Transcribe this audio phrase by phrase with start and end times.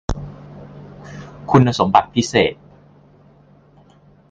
[1.51, 2.53] คุณสมบัติพิเศษ